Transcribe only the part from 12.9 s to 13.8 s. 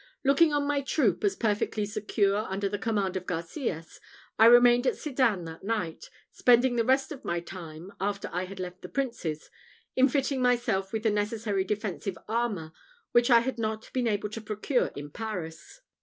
which I had